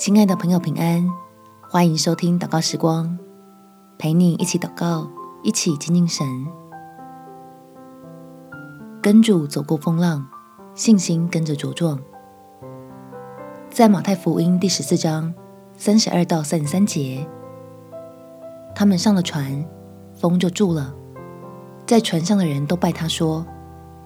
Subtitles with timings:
[0.00, 1.06] 亲爱的朋友，平安！
[1.60, 3.18] 欢迎收听祷告时光，
[3.98, 5.06] 陪你一起祷告，
[5.42, 6.26] 一起亲近神，
[9.02, 10.26] 跟主走过风浪，
[10.74, 12.00] 信心跟着茁壮。
[13.68, 15.34] 在马太福音第十四章
[15.76, 17.28] 三十二到三十三节，
[18.74, 19.62] 他们上了船，
[20.14, 20.94] 风就住了，
[21.84, 23.44] 在船上的人都拜他说：“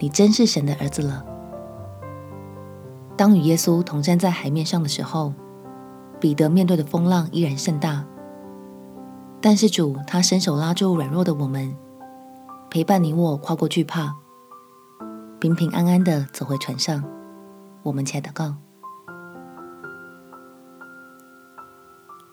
[0.01, 1.25] 你真是神的儿子了。”
[3.17, 5.33] 当与耶稣同站在海面上的时候，
[6.25, 8.03] 彼得面对的风浪依然甚大，
[9.43, 11.77] 但是主他伸手拉住软弱的我们，
[12.71, 14.15] 陪伴你我跨过惧怕，
[15.39, 17.05] 平平安安的走回船上。
[17.83, 18.55] 我们且祷告：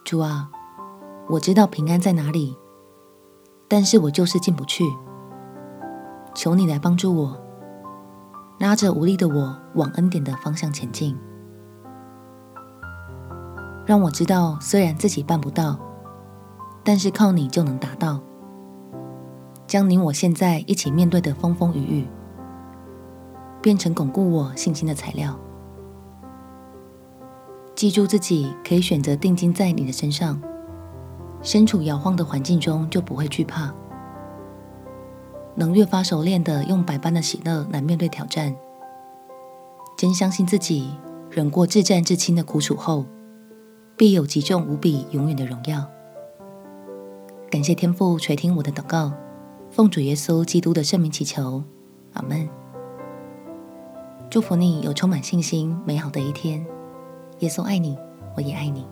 [0.06, 0.48] 主啊，
[1.28, 2.56] 我知道平安在哪里，
[3.68, 4.86] 但是我就是进不去，
[6.34, 7.38] 求你来帮助我，
[8.58, 11.14] 拉着无力的我往恩典的方向前进。
[13.92, 15.78] 让我知道，虽然自己办不到，
[16.82, 18.18] 但是靠你就能达到。
[19.66, 22.08] 将你我现在一起面对的风风雨雨，
[23.60, 25.38] 变成巩固我信心的材料。
[27.74, 30.40] 记住自己可以选择定睛在你的身上，
[31.42, 33.74] 身处摇晃的环境中就不会惧怕，
[35.54, 38.56] 能越发熟练的用百般的喜乐来面对挑战。
[39.98, 40.94] 真相信自己
[41.28, 43.04] 忍过至战至轻的苦楚后。
[44.02, 45.88] 必有极重无比、永远的荣耀。
[47.48, 49.12] 感谢天父垂听我的祷告，
[49.70, 51.62] 奉主耶稣基督的圣名祈求，
[52.14, 52.48] 阿门。
[54.28, 56.66] 祝福你有充满信心、美好的一天。
[57.38, 57.96] 耶稣爱你，
[58.36, 58.84] 我也爱你。